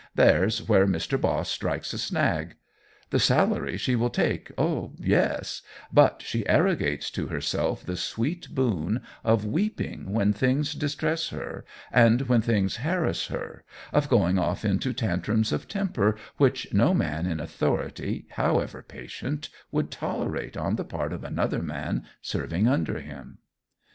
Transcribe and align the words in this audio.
There's 0.15 0.67
where 0.67 0.87
Mr. 0.87 1.21
Boss 1.21 1.47
strikes 1.47 1.93
a 1.93 1.99
snag. 1.99 2.55
The 3.11 3.19
salary 3.19 3.77
she 3.77 3.95
will 3.95 4.09
take 4.09 4.51
oh, 4.57 4.93
yes 4.97 5.61
but 5.93 6.23
she 6.25 6.43
arrogates 6.49 7.11
to 7.11 7.27
herself 7.27 7.85
the 7.85 7.95
sweet 7.95 8.47
boon 8.49 9.03
of 9.23 9.45
weeping 9.45 10.11
when 10.11 10.33
things 10.33 10.73
distress 10.73 11.29
her, 11.29 11.65
and, 11.91 12.23
when 12.23 12.41
things 12.41 12.77
harass 12.77 13.27
her, 13.27 13.63
of 13.93 14.09
going 14.09 14.39
off 14.39 14.65
into 14.65 14.91
tantrums 14.91 15.51
of 15.51 15.67
temper 15.67 16.17
which 16.37 16.73
no 16.73 16.95
man 16.95 17.27
in 17.27 17.39
authority, 17.39 18.25
however 18.31 18.81
patient, 18.81 19.49
would 19.71 19.91
tolerate 19.91 20.57
on 20.57 20.77
the 20.77 20.83
part 20.83 21.13
of 21.13 21.23
another 21.23 21.61
man 21.61 22.05
serving 22.23 22.67
under 22.67 22.99
him. 23.01 23.37